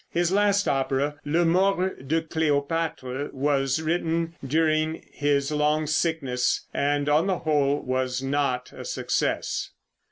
[0.09, 7.27] His last opera, "Le Mort de Cleopatre," was written during his long sickness, and on
[7.27, 9.69] the whole was not a success.